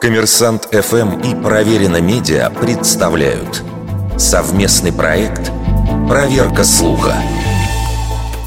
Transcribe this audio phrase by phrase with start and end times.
[0.00, 3.64] Коммерсант ФМ и Проверено Медиа представляют
[4.16, 5.50] совместный проект
[6.08, 7.16] «Проверка слуха».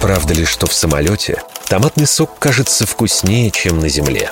[0.00, 4.30] Правда ли, что в самолете томатный сок кажется вкуснее, чем на земле?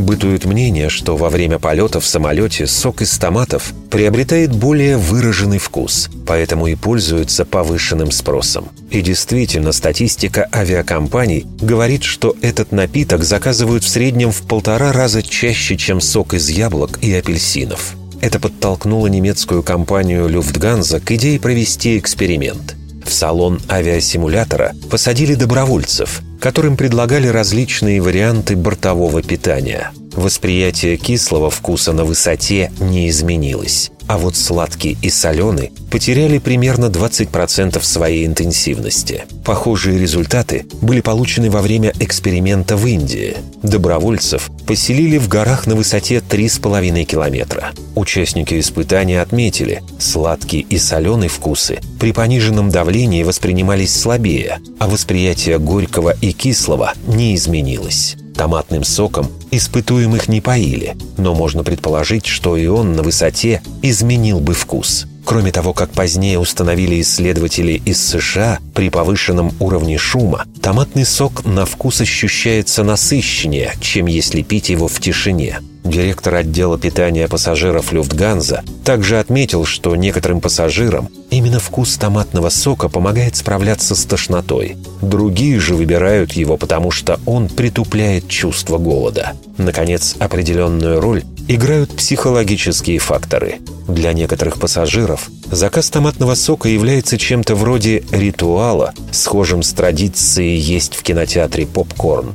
[0.00, 6.08] Бытует мнение, что во время полета в самолете сок из томатов приобретает более выраженный вкус,
[6.26, 8.70] поэтому и пользуется повышенным спросом.
[8.90, 15.76] И действительно, статистика авиакомпаний говорит, что этот напиток заказывают в среднем в полтора раза чаще,
[15.76, 17.94] чем сок из яблок и апельсинов.
[18.22, 22.74] Это подтолкнуло немецкую компанию «Люфтганза» к идее провести эксперимент.
[23.04, 29.92] В салон авиасимулятора посадили добровольцев– которым предлагали различные варианты бортового питания.
[30.12, 37.80] Восприятие кислого вкуса на высоте не изменилось, а вот сладкий и соленый потеряли примерно 20%
[37.80, 39.22] своей интенсивности.
[39.44, 43.36] Похожие результаты были получены во время эксперимента в Индии.
[43.62, 47.70] Добровольцев поселили в горах на высоте 3,5 километра.
[47.94, 56.16] Участники испытания отметили, сладкий и соленый вкусы при пониженном давлении воспринимались слабее, а восприятие горького
[56.20, 58.16] и кислого не изменилось.
[58.40, 64.54] Томатным соком испытуемых не поили, но можно предположить, что и он на высоте изменил бы
[64.54, 65.04] вкус.
[65.30, 71.66] Кроме того, как позднее установили исследователи из США, при повышенном уровне шума томатный сок на
[71.66, 75.60] вкус ощущается насыщеннее, чем если пить его в тишине.
[75.84, 83.36] Директор отдела питания пассажиров Люфтганза также отметил, что некоторым пассажирам именно вкус томатного сока помогает
[83.36, 84.78] справляться с тошнотой.
[85.00, 89.34] Другие же выбирают его, потому что он притупляет чувство голода.
[89.58, 91.22] Наконец, определенную роль
[91.54, 93.58] играют психологические факторы.
[93.88, 101.02] Для некоторых пассажиров заказ томатного сока является чем-то вроде ритуала, схожим с традицией есть в
[101.02, 102.34] кинотеатре попкорн.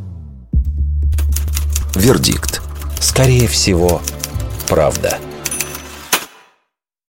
[1.96, 2.62] Вердикт.
[3.00, 4.02] Скорее всего,
[4.68, 5.18] правда.